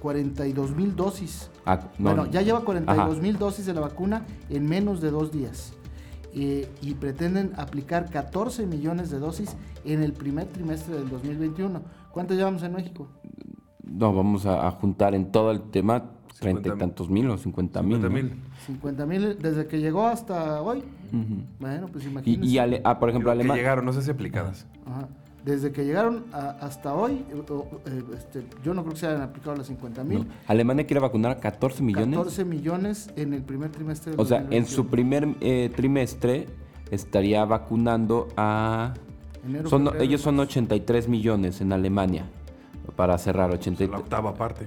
42 0.00 0.70
mil 0.76 0.94
dosis. 0.94 1.50
Ah, 1.66 1.80
no, 1.98 2.10
bueno, 2.14 2.30
ya 2.30 2.40
lleva 2.42 2.64
42 2.64 3.14
Ajá. 3.14 3.20
mil 3.22 3.36
dosis 3.36 3.66
de 3.66 3.74
la 3.74 3.80
vacuna 3.80 4.24
en 4.48 4.64
menos 4.66 5.00
de 5.00 5.10
dos 5.10 5.32
días. 5.32 5.72
Eh, 6.40 6.68
y 6.82 6.94
pretenden 6.94 7.50
aplicar 7.56 8.10
14 8.10 8.64
millones 8.64 9.10
de 9.10 9.18
dosis 9.18 9.56
en 9.84 10.04
el 10.04 10.12
primer 10.12 10.46
trimestre 10.46 10.94
del 10.94 11.08
2021. 11.10 11.82
¿Cuánto 12.12 12.34
llevamos 12.34 12.62
en 12.62 12.74
México? 12.74 13.08
No, 13.82 14.14
vamos 14.14 14.46
a, 14.46 14.68
a 14.68 14.70
juntar 14.70 15.16
en 15.16 15.32
todo 15.32 15.50
el 15.50 15.62
tema 15.62 16.10
30 16.38 16.60
y 16.60 16.62
50 16.64 16.78
tantos 16.78 17.10
mil 17.10 17.28
o 17.30 17.36
50 17.38 17.82
mil. 17.82 17.96
50 17.96 18.08
¿no? 18.08 18.14
mil. 18.28 18.40
50 18.66 19.06
mil 19.06 19.38
desde 19.40 19.66
que 19.66 19.80
llegó 19.80 20.06
hasta 20.06 20.62
hoy. 20.62 20.84
Bueno, 21.58 21.88
pues 21.90 22.04
Y, 22.04 22.08
imagínense. 22.08 22.46
y 22.48 22.58
ale- 22.58 22.82
ah, 22.84 23.00
por 23.00 23.08
ejemplo, 23.08 23.30
Que 23.30 23.32
Alemania. 23.40 23.60
llegaron, 23.62 23.84
no 23.84 23.92
sé 23.92 24.02
si 24.02 24.10
aplicadas. 24.12 24.66
Ajá. 24.86 25.08
Desde 25.48 25.72
que 25.72 25.82
llegaron 25.86 26.26
a- 26.30 26.50
hasta 26.60 26.92
hoy, 26.94 27.24
eh, 27.32 27.42
o- 27.50 27.80
eh, 27.86 28.02
este, 28.18 28.44
yo 28.62 28.74
no 28.74 28.82
creo 28.82 28.92
que 28.92 29.00
se 29.00 29.06
hayan 29.06 29.22
aplicado 29.22 29.56
las 29.56 29.66
50 29.68 30.04
mil. 30.04 30.18
no, 30.18 30.26
Alemania 30.46 30.86
quiere 30.86 31.00
vacunar 31.00 31.32
a 31.32 31.40
14 31.40 31.82
millones. 31.82 32.18
14 32.18 32.44
millones 32.44 33.08
en 33.16 33.32
el 33.32 33.42
primer 33.42 33.70
trimestre 33.70 34.10
del 34.10 34.20
O 34.20 34.26
sea, 34.26 34.40
en 34.50 34.66
su 34.66 34.82
2021. 34.82 34.90
primer 34.90 35.28
eh, 35.40 35.70
trimestre 35.74 36.46
estaría 36.90 37.46
vacunando 37.46 38.28
a... 38.36 38.92
Enero, 39.42 39.70
Son, 39.70 39.84
febrero, 39.84 40.04
ellos 40.04 40.20
son 40.20 40.36
marzo. 40.36 40.50
83 40.50 41.08
millones 41.08 41.62
en 41.62 41.72
Alemania, 41.72 42.26
para 42.94 43.16
cerrar, 43.16 43.48
La 43.48 43.56
83. 43.56 44.00
octava 44.00 44.34
parte. 44.34 44.66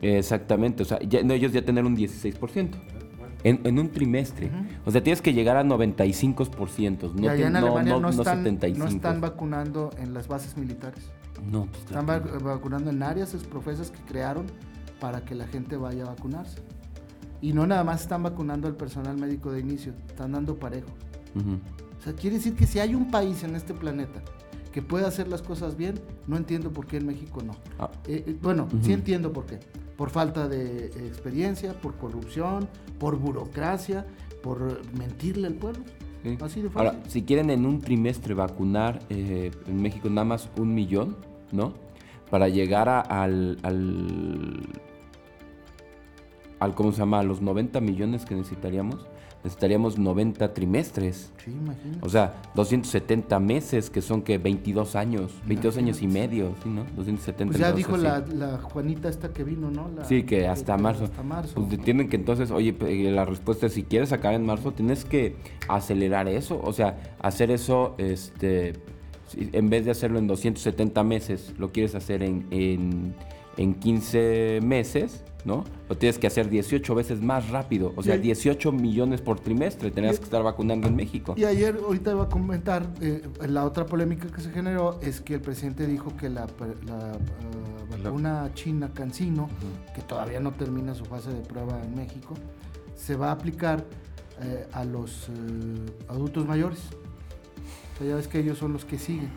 Exactamente, 0.00 0.84
o 0.84 0.86
sea, 0.86 1.00
ya- 1.00 1.24
no, 1.24 1.34
ellos 1.34 1.50
ya 1.52 1.64
tener 1.64 1.84
un 1.84 1.96
16%. 1.96 2.76
En, 3.44 3.60
en 3.64 3.78
un 3.78 3.90
trimestre. 3.90 4.50
O 4.84 4.90
sea, 4.90 5.02
tienes 5.02 5.20
que 5.22 5.32
llegar 5.32 5.56
a 5.56 5.62
95%. 5.64 7.12
No, 7.14 7.28
te- 7.28 7.42
en 7.46 7.52
no, 7.52 7.60
no- 7.82 8.00
no, 8.00 8.08
están, 8.08 8.38
75. 8.38 8.78
no 8.84 8.90
están 8.90 9.20
vacunando 9.20 9.90
en 9.98 10.14
las 10.14 10.26
bases 10.28 10.56
militares. 10.56 11.04
No, 11.50 11.66
pues 11.66 11.80
Están 11.84 12.06
claro. 12.06 12.24
vac- 12.24 12.42
vacunando 12.42 12.90
en 12.90 13.02
áreas 13.02 13.34
profesas 13.50 13.90
que 13.90 14.00
crearon 14.00 14.46
para 15.00 15.24
que 15.24 15.34
la 15.34 15.46
gente 15.46 15.76
vaya 15.76 16.04
a 16.04 16.06
vacunarse. 16.06 16.58
Y 17.42 17.52
no 17.52 17.66
nada 17.66 17.84
más 17.84 18.00
están 18.02 18.22
vacunando 18.22 18.66
al 18.66 18.76
personal 18.76 19.18
médico 19.18 19.52
de 19.52 19.60
inicio, 19.60 19.92
están 20.08 20.32
dando 20.32 20.56
parejo. 20.56 20.88
O 21.36 22.02
sea, 22.02 22.12
quiere 22.14 22.36
decir 22.36 22.54
que 22.54 22.66
si 22.66 22.78
hay 22.78 22.94
un 22.94 23.10
país 23.10 23.42
en 23.44 23.56
este 23.56 23.74
planeta 23.74 24.22
que 24.72 24.80
puede 24.82 25.04
hacer 25.06 25.28
las 25.28 25.42
cosas 25.42 25.76
bien, 25.76 26.00
no 26.26 26.36
entiendo 26.36 26.72
por 26.72 26.86
qué 26.86 26.96
en 26.96 27.06
México 27.06 27.42
no. 27.44 27.52
Ah, 27.78 27.90
Eh, 28.08 28.24
eh, 28.26 28.36
bueno, 28.42 28.68
sí 28.82 28.92
entiendo 28.92 29.32
por 29.32 29.44
qué. 29.46 29.60
Por 29.96 30.10
falta 30.10 30.48
de 30.48 30.86
eh, 30.86 30.90
experiencia, 31.06 31.72
por 31.80 31.94
corrupción, 31.96 32.68
por 32.98 33.16
burocracia, 33.18 34.06
por 34.42 34.80
mentirle 34.98 35.46
al 35.46 35.54
pueblo. 35.54 35.82
sí. 36.22 36.36
Así 36.40 36.62
de 36.62 36.68
fácil. 36.70 36.88
Ahora, 36.88 37.00
si 37.08 37.22
quieren 37.22 37.50
en 37.50 37.64
un 37.66 37.80
trimestre 37.80 38.34
vacunar 38.34 39.00
eh, 39.10 39.50
en 39.66 39.80
México 39.82 40.08
nada 40.10 40.24
más 40.24 40.48
un 40.58 40.74
millón, 40.74 41.16
¿no? 41.52 41.74
Para 42.30 42.48
llegar 42.48 42.88
a- 42.88 43.00
al, 43.00 43.58
al, 43.62 44.66
al, 46.58 46.74
¿cómo 46.74 46.92
se 46.92 46.98
llama? 46.98 47.20
A 47.20 47.22
los 47.22 47.40
90 47.40 47.80
millones 47.80 48.24
que 48.24 48.34
necesitaríamos, 48.34 49.06
necesitaríamos 49.44 49.98
90 49.98 50.54
trimestres. 50.54 51.30
sí, 51.44 51.50
imagínate. 51.52 51.98
O 52.00 52.08
sea, 52.08 52.34
270 52.54 53.38
meses, 53.40 53.90
que 53.90 54.00
son 54.02 54.22
que 54.22 54.38
22 54.38 54.96
años, 54.96 55.32
22 55.46 55.76
años 55.76 56.00
y 56.00 56.06
Imagínate. 56.06 56.28
medio, 56.36 56.54
¿sí, 56.62 56.68
no? 56.70 56.84
270 56.96 57.52
Pues 57.52 57.58
ya 57.58 57.72
dijo 57.72 57.96
la, 57.98 58.20
la 58.20 58.58
Juanita 58.58 59.08
esta 59.08 59.32
que 59.32 59.44
vino, 59.44 59.70
¿no? 59.70 59.88
La- 59.94 60.04
Sí, 60.04 60.22
que 60.24 60.48
hasta 60.48 60.76
marzo. 60.78 61.04
Hasta 61.04 61.22
marzo. 61.22 61.54
Pues 61.66 61.80
tienen 61.82 62.08
que 62.08 62.16
entonces, 62.16 62.50
oye, 62.50 62.72
pe- 62.72 63.10
la 63.12 63.24
respuesta 63.26 63.66
es 63.66 63.74
si 63.74 63.82
quieres 63.84 64.08
sacar 64.08 64.32
en 64.34 64.46
marzo, 64.46 64.72
tienes 64.72 65.04
que 65.04 65.36
acelerar 65.68 66.26
eso, 66.26 66.60
o 66.64 66.72
sea, 66.72 66.96
hacer 67.20 67.50
eso, 67.50 67.94
este, 67.98 68.72
en 69.36 69.68
vez 69.68 69.84
de 69.84 69.90
hacerlo 69.90 70.18
en 70.18 70.26
270 70.26 71.04
meses, 71.04 71.52
lo 71.58 71.70
quieres 71.70 71.94
hacer 71.94 72.22
en, 72.22 72.46
en, 72.50 73.14
en 73.58 73.74
15 73.74 74.60
meses, 74.62 75.22
¿no? 75.44 75.64
Lo 75.88 75.96
tienes 75.96 76.18
que 76.18 76.26
hacer 76.26 76.48
18 76.48 76.94
veces 76.94 77.20
más 77.20 77.50
rápido, 77.50 77.92
o 77.96 78.02
sea, 78.02 78.16
Y- 78.16 78.20
18 78.20 78.72
millones 78.72 79.20
por 79.20 79.40
trimestre 79.40 79.90
tenías 79.90 80.18
que 80.18 80.24
estar 80.24 80.42
vacunando 80.42 80.88
en 80.88 80.96
México. 80.96 81.34
Y 81.36 81.44
ayer, 81.44 81.78
ahorita 81.84 82.12
iba 82.12 82.24
a 82.24 82.28
comentar, 82.28 82.86
eh, 83.00 83.22
la 83.46 83.64
otra 83.64 83.84
polémica 83.86 84.28
que 84.28 84.40
se 84.40 84.50
generó 84.50 84.98
es 85.02 85.20
que 85.20 85.34
el 85.34 85.40
presidente 85.40 85.86
dijo 85.86 86.16
que 86.16 86.28
la, 86.30 86.46
per- 86.46 86.82
la, 86.86 87.12
eh, 87.12 88.02
vacuna 88.02 88.50
china 88.54 88.90
Cancino, 88.92 89.48
que 89.94 90.02
todavía 90.02 90.40
no 90.40 90.52
termina 90.52 90.94
su 90.94 91.04
fase 91.04 91.30
de 91.32 91.40
prueba 91.40 91.80
en 91.82 91.94
México, 91.94 92.34
se 92.96 93.16
va 93.16 93.28
a 93.28 93.32
aplicar 93.32 93.84
eh, 94.42 94.66
a 94.72 94.84
los 94.84 95.28
eh, 95.28 95.32
adultos 96.08 96.46
mayores. 96.46 96.80
O 97.94 97.98
sea, 97.98 98.06
ya 98.08 98.16
ves 98.16 98.26
que 98.26 98.40
ellos 98.40 98.58
son 98.58 98.72
los 98.72 98.84
que 98.84 98.98
siguen. 98.98 99.30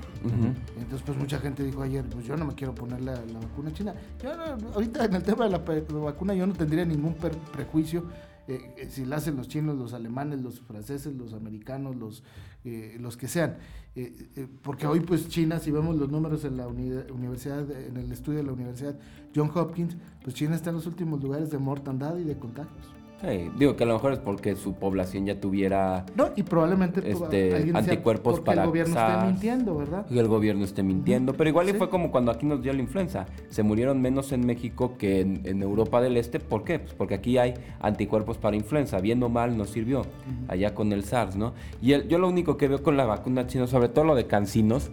Entonces, 0.79 1.03
pues 1.05 1.17
mucha 1.17 1.37
gente 1.39 1.63
dijo 1.63 1.81
ayer, 1.83 2.03
pues 2.09 2.25
yo 2.25 2.35
no 2.35 2.45
me 2.45 2.55
quiero 2.55 2.73
poner 2.73 3.01
la, 3.01 3.13
la 3.25 3.39
vacuna 3.39 3.71
china. 3.71 3.93
Yo 4.23 4.35
no- 4.35 4.69
ahorita 4.73 5.05
en 5.05 5.13
el 5.13 5.23
tema 5.23 5.45
de 5.45 5.51
la, 5.51 5.59
la 5.59 5.99
vacuna 5.99 6.33
yo 6.33 6.47
no 6.47 6.53
tendría 6.53 6.83
ningún 6.85 7.13
per- 7.13 7.37
prejuicio 7.37 8.03
eh, 8.47 8.73
eh, 8.77 8.87
si 8.89 9.05
la 9.05 9.17
hacen 9.17 9.35
los 9.35 9.47
chinos, 9.49 9.77
los 9.77 9.93
alemanes, 9.93 10.41
los 10.41 10.61
franceses, 10.61 11.13
los 11.15 11.33
americanos, 11.33 11.95
los, 11.97 12.23
eh, 12.63 12.97
los 12.99 13.15
que 13.17 13.27
sean. 13.27 13.57
Eh, 13.93 14.29
eh, 14.37 14.47
porque 14.63 14.87
hoy 14.87 15.01
pues 15.01 15.27
China, 15.27 15.59
si 15.59 15.69
vemos 15.69 15.95
los 15.97 16.09
números 16.09 16.43
en 16.45 16.55
la 16.57 16.67
uni- 16.67 17.03
universidad, 17.13 17.69
en 17.69 17.97
el 17.97 18.11
estudio 18.11 18.37
de 18.39 18.45
la 18.45 18.53
universidad 18.53 18.97
John 19.35 19.51
Hopkins, 19.53 19.97
pues 20.23 20.33
China 20.33 20.55
está 20.55 20.69
en 20.69 20.77
los 20.77 20.87
últimos 20.87 21.21
lugares 21.21 21.51
de 21.51 21.57
mortandad 21.57 22.17
y 22.17 22.23
de 22.23 22.37
contagios. 22.39 22.87
Sí, 23.19 23.50
digo 23.57 23.75
que 23.75 23.83
a 23.83 23.88
lo 23.88 23.93
mejor 23.95 24.13
es 24.13 24.19
porque 24.19 24.55
su 24.55 24.74
población 24.75 25.25
ya 25.25 25.39
tuviera 25.39 26.05
No, 26.15 26.29
y 26.36 26.43
probablemente 26.43 27.01
Este, 27.09 27.71
anticuerpos 27.74 28.36
porque 28.36 28.45
para 28.45 28.62
el 28.62 28.67
gobierno 28.67 28.93
SARS. 28.93 29.13
esté 29.15 29.25
mintiendo, 29.31 29.75
¿verdad? 29.77 30.05
que 30.05 30.19
el 30.19 30.27
gobierno 30.27 30.63
esté 30.63 30.83
mintiendo. 30.83 31.33
Pero 31.33 31.50
igual 31.50 31.67
y 31.67 31.71
Sí. 31.71 31.77
fue 31.79 31.89
como 31.89 32.12
cuando 32.12 32.31
aquí 32.31 32.45
nos 32.45 32.62
dio 32.62 32.71
la 32.74 32.81
influenza. 32.81 33.25
Se 33.50 33.63
murieron 33.63 34.00
menos 34.03 34.31
en 34.33 34.45
México 34.45 34.97
que 35.00 35.21
en, 35.21 35.41
en 35.45 35.63
Europa 35.63 36.00
del 36.00 36.15
Este. 36.15 36.39
¿Por 36.39 36.63
qué? 36.63 36.77
Pues 36.77 36.93
porque 36.93 37.15
aquí 37.15 37.39
hay 37.39 37.55
anticuerpos 37.79 38.38
para 38.38 38.55
influenza. 38.55 39.00
Bien 39.00 39.21
o 39.24 39.29
mal 39.29 39.57
nos 39.57 39.71
sirvió. 39.71 40.03
Allá 40.47 40.75
con 40.75 40.93
el 40.93 41.03
SARS, 41.03 41.36
¿no? 41.36 41.53
Y 41.81 41.93
el- 41.93 42.07
yo 42.07 42.19
lo 42.19 42.27
único 42.29 42.55
que 42.55 42.67
veo 42.67 42.83
con 42.83 42.97
la 42.97 43.05
vacuna 43.05 43.47
china, 43.47 43.65
sobre 43.65 43.89
todo 43.89 44.05
lo 44.05 44.13
de 44.13 44.27
cancinos, 44.27 44.91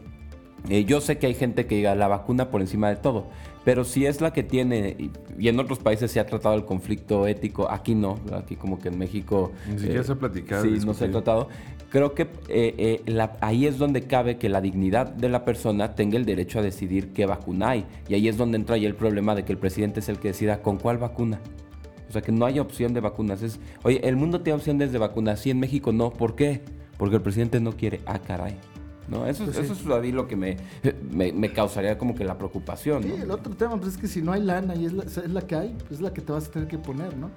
eh, 0.68 0.85
yo 0.85 1.00
sé 1.00 1.18
que 1.18 1.26
hay 1.26 1.35
gente 1.35 1.66
que 1.66 1.76
diga 1.76 1.94
la 1.94 2.09
vacuna 2.09 2.50
por 2.50 2.61
encima 2.61 2.88
de 2.88 2.97
todo, 2.97 3.26
pero 3.64 3.85
si 3.85 4.06
es 4.06 4.21
la 4.21 4.33
que 4.33 4.42
tiene, 4.42 4.97
y, 5.38 5.49
en 5.49 5.59
otros 5.59 5.78
países 5.78 6.11
se 6.11 6.21
ha 6.21 6.26
tratado 6.26 6.54
el 6.54 6.64
conflicto 6.64 7.26
ético, 7.26 7.71
aquí 7.71 7.94
no, 7.94 8.18
aquí 8.33 8.56
como 8.56 8.78
que 8.78 8.88
en 8.88 8.99
México... 8.99 9.52
Ni 9.68 9.78
siquiera 9.78 10.04
se 10.04 10.12
ha 10.12 10.16
platicado, 10.16 10.64
Sí, 10.64 10.78
no 10.85 10.94
se 10.94 11.06
ha 11.06 11.11
tratado. 11.11 11.49
Creo 11.90 12.14
que 12.14 12.23
eh, 12.49 12.75
eh, 12.76 13.02
la- 13.06 13.37
ahí 13.40 13.66
es 13.66 13.78
donde 13.78 14.02
cabe 14.02 14.37
que 14.37 14.49
la 14.49 14.61
dignidad 14.61 15.06
de 15.12 15.28
la 15.28 15.44
persona 15.44 15.94
tenga 15.94 16.16
el 16.16 16.25
derecho 16.25 16.59
a 16.59 16.62
decidir 16.62 17.12
qué 17.12 17.25
vacuna 17.25 17.71
hay. 17.71 17.87
Y 18.09 18.14
ahí 18.14 18.28
es 18.28 18.37
donde 18.37 18.56
entra 18.56 18.76
ya 18.76 18.88
el 18.88 18.97
problema 18.97 19.35
de 19.35 19.44
que 19.44 19.52
el 19.52 19.59
presidente 19.59 20.00
es 20.00 20.09
el 20.09 20.18
que 20.18 20.28
decida 20.28 20.61
con 20.61 20.76
cuál 20.78 20.99
vacuna. 20.99 21.40
O 22.09 22.12
sea, 22.12 22.21
que 22.21 22.33
no 22.33 22.47
hay 22.47 22.59
opción 22.59 22.94
de 22.94 23.00
vacunas. 23.00 23.42
Es, 23.42 23.61
oye, 23.83 24.00
el 24.06 24.16
mundo 24.16 24.40
tiene 24.40 24.56
opciones 24.56 24.92
de 24.92 24.99
vacunas, 24.99 25.40
sí, 25.40 25.50
en 25.50 25.61
México 25.61 25.92
no. 25.92 26.11
¿Por 26.11 26.35
qué? 26.35 26.62
Porque 26.99 27.16
el 27.16 27.23
presidente 27.23 27.61
no 27.61 27.73
quiere. 27.73 28.00
Ah, 28.06 28.18
caray. 28.18 28.56
No, 29.09 29.27
eso, 29.27 29.45
Pues 29.45 29.57
sí. 29.57 29.63
eso 29.63 29.73
es 29.75 29.87
a 29.87 30.01
mí 30.01 30.13
lo 30.13 30.27
que 30.27 30.37
me, 30.37 30.57
me, 31.11 31.33
me 31.33 31.53
causaría 31.53 31.99
como 31.99 32.15
que 32.15 32.25
la 32.25 32.37
preocupación. 32.39 33.03
Sí, 33.03 33.09
¿no? 33.17 33.23
el 33.25 33.31
otro 33.31 33.55
tema 33.55 33.77
pues, 33.77 33.93
es 33.95 33.99
que 33.99 34.09
si 34.09 34.23
no 34.23 34.33
hay 34.33 34.43
lana 34.43 34.75
y 34.75 34.87
es 34.87 34.93
la, 34.93 35.03
es 35.05 35.31
la 35.31 35.43
que 35.43 35.55
hay, 35.57 35.77
pues 35.81 35.93
es 35.93 36.01
la 36.01 36.13
que 36.13 36.21
te 36.23 36.33
vas 36.33 36.49
a 36.49 36.51
tener 36.51 36.69
que 36.69 36.79
poner, 36.79 37.17
¿no? 37.17 37.31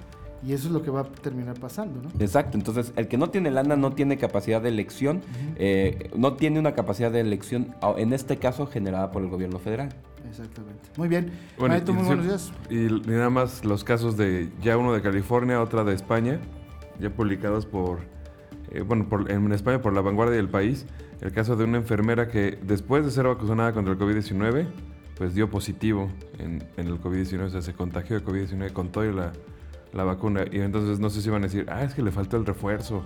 Y 0.46 0.54
eso 0.54 0.68
es 0.68 0.74
lo 0.74 0.84
que 0.84 0.92
va 0.92 1.02
a 1.02 1.04
terminar 1.04 1.60
pasando, 1.60 2.00
¿no? 2.02 2.10
Exacto, 2.24 2.58
entonces 2.58 2.94
el 2.96 3.08
que 3.08 3.18
no 3.18 3.32
tiene 3.32 3.50
lana 3.50 3.76
no 3.76 3.94
tiene 3.94 4.18
capacidad 4.18 4.62
de 4.62 4.70
elección, 4.70 5.22
eh, 5.56 6.12
no 6.16 6.34
tiene 6.36 6.60
una 6.60 6.74
capacidad 6.74 7.12
de 7.12 7.22
elección, 7.22 7.74
a- 7.82 7.96
en 7.98 8.14
este 8.14 8.38
caso 8.38 8.68
generada 8.68 9.12
por 9.12 9.24
el 9.24 9.30
gobierno 9.30 9.58
federal. 9.60 9.90
Exactamente. 10.30 10.90
Muy 10.96 11.08
bien. 11.08 11.32
Bueno, 11.58 11.74
Maestro, 11.74 11.94
muy 11.96 12.04
buenos 12.06 12.26
días. 12.26 12.52
y 12.70 12.86
y 12.86 13.02
nada 13.08 13.30
más 13.32 13.66
los 13.66 13.84
casos 13.84 14.16
de 14.16 14.50
ya 14.62 14.78
uno 14.78 14.94
de 14.94 15.02
California, 15.02 15.60
otra 15.62 15.84
de 15.84 15.96
España, 15.96 16.40
ya 17.00 17.10
publicados 17.10 17.66
por, 17.66 18.00
eh, 18.72 18.82
bueno, 18.82 19.08
por- 19.10 19.30
en 19.32 19.52
España 19.52 19.82
por 19.82 19.94
La 19.94 20.02
Vanguardia 20.02 20.36
del 20.36 20.50
País. 20.50 20.86
El 21.22 21.32
caso 21.32 21.56
de 21.56 21.64
una 21.64 21.78
enfermera 21.78 22.28
que 22.28 22.60
después 22.62 23.04
de 23.06 23.12
ser 23.12 23.26
vacunada 23.28 23.74
contra 23.74 23.94
el 23.94 24.00
COVID-19, 24.00 24.66
pues 25.18 25.34
dio 25.34 25.50
positivo 25.50 26.10
en, 26.38 26.64
en 26.78 26.88
el 26.88 27.02
COVID-19, 27.02 27.42
o 27.46 27.50
sea, 27.50 27.62
se 27.62 27.74
contagió 27.74 28.20
de 28.20 28.26
COVID-19 28.26 28.72
con 28.74 28.90
toda 28.92 29.08
la, 29.08 29.32
la 29.94 30.04
vacuna. 30.04 30.46
Y 30.52 30.60
entonces 30.60 31.00
no 31.00 31.10
sé 31.10 31.22
si 31.22 31.30
van 31.30 31.42
a 31.44 31.48
decir, 31.48 31.66
ah, 31.70 31.84
es 31.84 31.94
que 31.96 32.04
le 32.04 32.12
faltó 32.12 32.38
el 32.38 32.46
refuerzo 32.46 33.04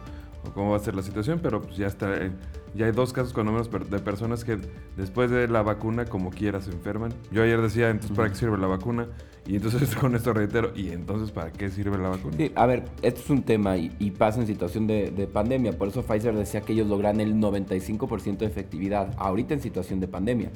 o 0.48 0.53
cómo 0.53 0.71
va 0.71 0.77
a 0.77 0.79
ser 0.79 0.95
la 0.95 1.03
situación, 1.03 1.39
pero 1.41 1.62
pues 1.62 1.77
ya 1.77 1.88
está, 1.88 2.15
eh, 2.15 2.31
ya 2.75 2.86
hay 2.86 2.91
dos 2.91 3.13
casos 3.13 3.33
con 3.33 3.45
números 3.45 3.69
de 3.69 4.00
personas 4.00 4.43
que 4.43 4.57
después 4.98 5.29
de 5.29 5.48
la 5.48 5.62
vacuna 5.62 6.05
como 6.05 6.29
quiera 6.29 6.62
se 6.62 6.71
enferman. 6.71 7.13
Yo 7.31 7.43
ayer 7.43 7.62
decía, 7.62 7.89
entonces 7.89 8.15
¿para 8.15 8.29
qué 8.29 8.36
sirve 8.36 8.57
la 8.57 8.67
vacuna? 8.67 9.07
Y 9.45 9.55
entonces 9.55 9.95
con 10.00 10.15
esto 10.15 10.33
reitero, 10.33 10.71
¿y 10.75 10.89
entonces 10.89 11.31
para 11.31 11.51
qué 11.51 11.69
sirve 11.69 11.98
la 11.98 12.10
vacuna? 12.10 12.38
Sí, 12.38 12.51
a 12.55 12.65
ver, 12.65 12.86
esto 13.01 13.21
es 13.21 13.29
un 13.29 13.43
tema 13.43 13.77
y, 13.77 13.95
y 14.00 14.12
pasa 14.12 14.39
en 14.39 14.48
situación 14.48 14.88
de, 14.88 15.12
de 15.12 15.27
pandemia, 15.27 15.77
por 15.77 15.88
eso 15.88 16.03
Pfizer 16.03 16.36
decía 16.36 16.62
que 16.62 16.74
ellos 16.74 16.88
logran 16.88 17.19
el 17.19 17.36
95% 17.36 18.38
de 18.38 18.45
efectividad 18.45 19.13
ahorita 19.17 19.53
en 19.53 19.62
situación 19.62 20.00
de 20.00 20.07
pandemia. 20.07 20.51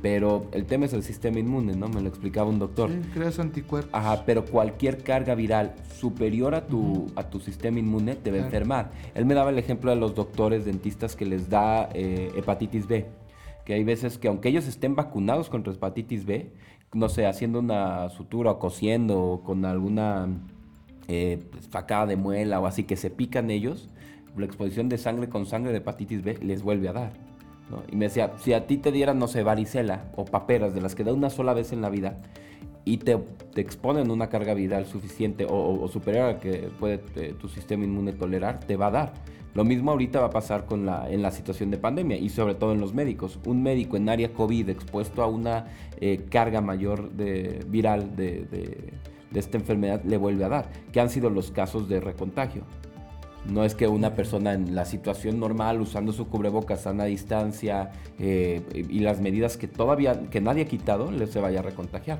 Pero 0.00 0.46
el 0.52 0.64
tema 0.66 0.86
es 0.86 0.92
el 0.92 1.02
sistema 1.02 1.40
inmune, 1.40 1.74
¿no? 1.74 1.88
Me 1.88 2.00
lo 2.00 2.08
explicaba 2.08 2.48
un 2.48 2.58
doctor. 2.58 2.90
Sí, 2.90 3.00
creas 3.12 3.38
anticuerpos. 3.38 3.90
Ajá, 3.92 4.24
pero 4.24 4.44
cualquier 4.44 5.02
carga 5.02 5.34
viral 5.34 5.74
superior 5.96 6.54
a 6.54 6.66
tu, 6.66 7.06
a 7.16 7.24
tu 7.24 7.40
sistema 7.40 7.80
inmune 7.80 8.14
te 8.14 8.30
va 8.30 8.36
a 8.36 8.40
enfermar. 8.40 8.92
Él 9.14 9.24
me 9.24 9.34
daba 9.34 9.50
el 9.50 9.58
ejemplo 9.58 9.90
de 9.90 9.96
los 9.96 10.14
doctores 10.14 10.64
dentistas 10.64 11.16
que 11.16 11.26
les 11.26 11.50
da 11.50 11.88
eh, 11.94 12.30
hepatitis 12.36 12.86
B. 12.86 13.06
Que 13.64 13.74
hay 13.74 13.84
veces 13.84 14.18
que 14.18 14.28
aunque 14.28 14.48
ellos 14.48 14.68
estén 14.68 14.94
vacunados 14.94 15.50
contra 15.50 15.72
hepatitis 15.72 16.24
B, 16.24 16.52
no 16.94 17.08
sé, 17.08 17.26
haciendo 17.26 17.58
una 17.58 18.08
sutura 18.10 18.52
o 18.52 18.58
cosiendo 18.58 19.20
o 19.20 19.42
con 19.42 19.64
alguna 19.64 20.28
eh, 21.08 21.42
facada 21.70 22.06
de 22.06 22.16
muela 22.16 22.60
o 22.60 22.66
así 22.66 22.84
que 22.84 22.96
se 22.96 23.10
pican 23.10 23.50
ellos, 23.50 23.90
la 24.36 24.46
exposición 24.46 24.88
de 24.88 24.98
sangre 24.98 25.28
con 25.28 25.46
sangre 25.46 25.72
de 25.72 25.78
hepatitis 25.78 26.22
B 26.22 26.38
les 26.40 26.62
vuelve 26.62 26.88
a 26.88 26.92
dar. 26.92 27.27
Y 27.90 27.96
me 27.96 28.06
decía, 28.06 28.32
si 28.38 28.52
a 28.52 28.66
ti 28.66 28.78
te 28.78 28.92
dieran, 28.92 29.18
no 29.18 29.28
sé, 29.28 29.42
varicela 29.42 30.04
o 30.16 30.24
paperas 30.24 30.74
de 30.74 30.80
las 30.80 30.94
que 30.94 31.04
da 31.04 31.12
una 31.12 31.30
sola 31.30 31.54
vez 31.54 31.72
en 31.72 31.80
la 31.82 31.90
vida 31.90 32.18
y 32.84 32.98
te, 32.98 33.18
te 33.54 33.60
exponen 33.60 34.10
una 34.10 34.28
carga 34.28 34.54
viral 34.54 34.86
suficiente 34.86 35.46
o, 35.48 35.86
superior 35.88 36.24
a 36.24 36.32
la 36.32 36.40
que 36.40 36.70
puede 36.80 37.00
eh, 37.16 37.34
tu 37.38 37.48
sistema 37.48 37.84
inmune 37.84 38.12
tolerar, 38.12 38.60
te 38.60 38.76
va 38.76 38.86
a 38.86 38.90
dar. 38.90 39.12
Lo 39.54 39.64
mismo 39.64 39.90
ahorita 39.90 40.20
va 40.20 40.26
a 40.26 40.30
pasar 40.30 40.66
con 40.66 40.86
la, 40.86 41.10
en 41.10 41.20
la 41.20 41.30
situación 41.30 41.70
de 41.70 41.78
pandemia 41.78 42.16
y 42.16 42.28
sobre 42.28 42.54
todo 42.54 42.72
en 42.72 42.80
los 42.80 42.94
médicos. 42.94 43.38
Un 43.44 43.62
médico 43.62 43.96
en 43.96 44.08
área 44.08 44.32
COVID 44.32 44.68
expuesto 44.70 45.22
a 45.22 45.26
una 45.26 45.66
eh, 46.00 46.26
carga 46.30 46.60
mayor 46.60 47.10
de, 47.12 47.64
viral 47.68 48.14
de- 48.16 48.46
de 49.30 49.40
esta 49.40 49.58
enfermedad 49.58 50.02
le 50.04 50.16
vuelve 50.16 50.44
a 50.44 50.48
dar, 50.48 50.70
que 50.90 51.00
han 51.00 51.10
sido 51.10 51.28
los 51.28 51.50
casos 51.50 51.88
de 51.88 52.00
recontagio. 52.00 52.62
No 53.46 53.64
es 53.64 53.74
que 53.74 53.88
una 53.88 54.14
persona 54.14 54.52
en 54.52 54.74
la 54.74 54.84
situación 54.84 55.40
normal, 55.40 55.80
usando 55.80 56.12
su 56.12 56.28
cubrebocas, 56.28 56.82
sana 56.82 57.04
distancia 57.04 57.92
eh, 58.18 58.62
y 58.72 59.00
las 59.00 59.20
medidas 59.20 59.56
que 59.56 59.68
todavía, 59.68 60.28
que 60.30 60.40
nadie 60.40 60.64
ha 60.64 60.68
quitado, 60.68 61.10
se 61.26 61.40
vaya 61.40 61.60
a 61.60 61.62
recontagiar. 61.62 62.18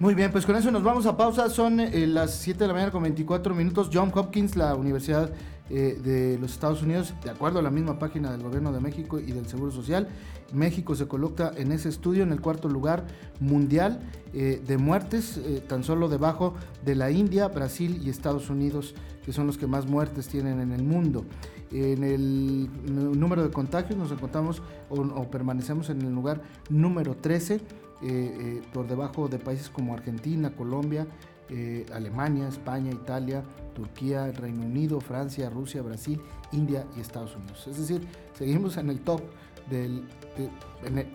Muy 0.00 0.14
bien, 0.14 0.30
pues 0.30 0.46
con 0.46 0.54
eso 0.54 0.70
nos 0.70 0.84
vamos 0.84 1.06
a 1.06 1.16
pausa. 1.16 1.50
Son 1.50 1.80
eh, 1.80 2.06
las 2.06 2.32
7 2.36 2.60
de 2.60 2.68
la 2.68 2.72
mañana 2.72 2.92
con 2.92 3.02
24 3.02 3.52
minutos. 3.52 3.90
John 3.92 4.12
Hopkins, 4.14 4.54
la 4.54 4.76
Universidad 4.76 5.32
eh, 5.70 5.98
de 6.00 6.38
los 6.38 6.52
Estados 6.52 6.82
Unidos, 6.82 7.14
de 7.24 7.30
acuerdo 7.30 7.58
a 7.58 7.62
la 7.62 7.70
misma 7.70 7.98
página 7.98 8.30
del 8.30 8.44
Gobierno 8.44 8.70
de 8.70 8.78
México 8.78 9.18
y 9.18 9.32
del 9.32 9.48
Seguro 9.48 9.72
Social, 9.72 10.06
México 10.52 10.94
se 10.94 11.08
coloca 11.08 11.50
en 11.56 11.72
ese 11.72 11.88
estudio 11.88 12.22
en 12.22 12.30
el 12.30 12.40
cuarto 12.40 12.68
lugar 12.68 13.08
mundial 13.40 13.98
eh, 14.34 14.62
de 14.64 14.78
muertes, 14.78 15.40
tan 15.66 15.82
solo 15.82 16.08
debajo 16.08 16.54
de 16.84 16.94
la 16.94 17.10
India, 17.10 17.48
Brasil 17.48 18.00
y 18.00 18.08
Estados 18.08 18.50
Unidos, 18.50 18.94
que 19.24 19.32
son 19.32 19.48
los 19.48 19.58
que 19.58 19.66
más 19.66 19.86
muertes 19.86 20.28
tienen 20.28 20.60
en 20.60 20.70
el 20.70 20.84
mundo. 20.84 21.24
En 21.72 22.04
el 22.04 22.70
número 22.86 23.42
de 23.42 23.50
contagios 23.50 23.98
nos 23.98 24.12
encontramos 24.12 24.62
o, 24.88 25.24
permanecemos 25.24 25.90
en 25.90 26.00
el 26.02 26.14
lugar 26.14 26.40
número 26.70 27.16
13 27.16 27.60
eh, 28.00 28.60
eh, 28.60 28.62
por 28.72 28.86
debajo 28.86 29.26
de 29.26 29.40
países 29.40 29.68
como 29.68 29.92
Argentina, 29.92 30.54
Colombia, 30.54 31.06
eh, 31.48 31.84
Alemania, 31.92 32.46
España, 32.46 32.92
Italia, 32.92 33.42
Turquía, 33.74 34.30
Reino 34.30 34.64
Unido, 34.64 35.00
Francia, 35.00 35.50
Rusia, 35.50 35.82
Brasil, 35.82 36.20
India 36.52 36.86
y 36.96 37.00
Estados 37.00 37.34
Unidos. 37.34 37.66
Es 37.66 37.76
decir, 37.76 38.06
seguimos 38.34 38.76
en 38.76 38.90
el 38.90 39.00
top 39.00 39.22
del... 39.68 40.04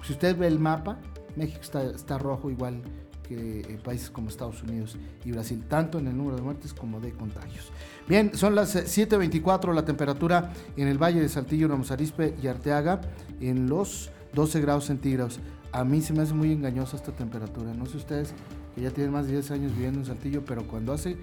si 0.03 0.11
usted 0.11 0.37
ve 0.37 0.47
el 0.47 0.59
mapa, 0.59 0.99
México 1.37 1.61
está, 1.61 2.17
rojo 2.17 2.51
igual 2.51 2.81
que 3.23 3.79
países 3.81 4.09
como 4.09 4.27
Estados 4.27 4.61
Unidos 4.61 4.97
y 5.23 5.31
Brasil, 5.31 5.63
tanto 5.69 5.99
en 5.99 6.07
el 6.07 6.17
número 6.17 6.35
de 6.35 6.41
muertes 6.41 6.73
como 6.73 6.99
de 6.99 7.13
contagios. 7.13 7.71
Bien, 8.09 8.35
son 8.35 8.55
las 8.55 8.75
7.24 8.75 9.73
la 9.73 9.85
temperatura 9.85 10.51
en 10.75 10.89
el 10.89 11.01
Valle 11.01 11.21
de 11.21 11.29
Saltillo, 11.29 11.69
Ramos 11.69 11.91
Arispe 11.91 12.35
y 12.43 12.47
Arteaga 12.47 12.99
en 13.39 13.69
los 13.69 14.11
12 14.33 14.59
grados 14.59 14.85
centígrados 14.85 15.39
a 15.73 15.83
mí 15.83 16.01
se 16.01 16.13
me 16.13 16.21
hace 16.21 16.33
muy 16.33 16.51
engañosa 16.51 16.95
esta 16.95 17.11
temperatura. 17.11 17.73
No 17.73 17.85
sé 17.85 17.97
ustedes 17.97 18.33
que 18.75 18.81
ya 18.81 18.91
tienen 18.91 19.11
más 19.11 19.25
de 19.25 19.33
10 19.33 19.51
años 19.51 19.73
viviendo 19.73 19.99
en 19.99 20.05
Saltillo, 20.05 20.45
pero 20.45 20.65
cuando 20.67 20.93
hace 20.93 21.17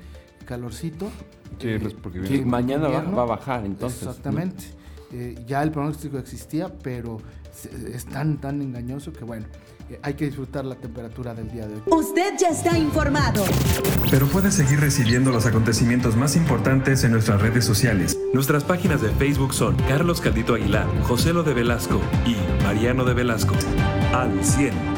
calorcito... 0.45 1.09
Sí, 1.59 1.69
eh, 1.69 1.97
porque 2.03 2.45
mañana 2.45 2.89
va, 2.89 3.23
a 3.23 3.27
bajar 3.27 3.65
entonces. 3.65 4.03
Exactamente. 4.03 4.65
Eh, 5.13 5.37
ya 5.47 5.63
el 5.63 5.71
pronóstico 5.71 6.19
existía, 6.19 6.69
pero 6.83 7.19
es 7.93 8.05
tan, 8.07 8.39
tan 8.39 8.63
engañoso 8.63 9.13
que 9.13 9.25
bueno, 9.25 9.47
eh, 9.91 9.99
hay 10.03 10.15
que 10.15 10.27
disfrutar 10.27 10.65
la 10.65 10.77
temperatura 10.77 11.35
del 11.35 11.51
día 11.51 11.67
de 11.67 11.75
hoy. 11.75 11.83
Usted 11.87 12.35
ya 12.39 12.49
está 12.49 12.79
informado. 12.79 13.45
Pero 14.11 14.27
puede 14.27 14.51
seguir 14.51 14.81
recibiendo 14.81 15.31
los 15.31 15.47
acontecimientos 15.47 16.17
más 16.17 16.37
importantes 16.37 17.05
en 17.05 17.13
nuestras 17.13 17.41
redes 17.41 17.65
sociales. 17.65 18.19
Nuestras 18.33 18.65
páginas 18.65 19.03
de 19.03 19.11
Facebook 19.11 19.53
son 19.53 19.77
Carlos 19.89 20.21
Caldito 20.21 20.55
Aguilar, 20.55 20.87
José 21.03 21.33
Lo 21.33 21.43
de 21.43 21.55
Velasco 21.55 22.01
y 22.27 22.37
Mariano 22.65 23.05
de 23.05 23.15
Velasco. 23.15 23.55
Al 24.13 24.43
100. 24.43 24.90